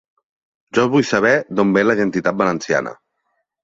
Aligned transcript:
Jo 0.77 0.85
vull 0.95 1.05
saber 1.11 1.35
d’on 1.53 1.79
ve 1.79 1.87
la 1.87 1.99
identitat 2.01 2.43
valenciana. 2.45 3.01